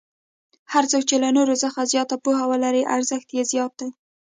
هر 0.73 0.83
څوک 0.91 1.03
چې 1.09 1.15
له 1.23 1.29
نورو 1.37 1.55
څخه 1.63 1.89
زیاته 1.93 2.15
پوهه 2.23 2.43
ولري 2.51 2.83
ارزښت 2.95 3.29
یې 3.37 3.43
زیات 3.51 3.73
دی. 3.79 3.89